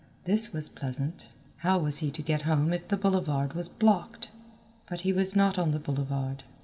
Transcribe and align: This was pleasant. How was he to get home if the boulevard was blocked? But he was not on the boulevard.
This 0.23 0.51
was 0.51 0.67
pleasant. 0.67 1.29
How 1.57 1.77
was 1.77 1.99
he 1.99 2.09
to 2.09 2.23
get 2.23 2.41
home 2.41 2.73
if 2.73 2.87
the 2.87 2.97
boulevard 2.97 3.53
was 3.53 3.69
blocked? 3.69 4.31
But 4.89 5.01
he 5.01 5.13
was 5.13 5.35
not 5.35 5.59
on 5.59 5.73
the 5.73 5.79
boulevard. 5.79 6.43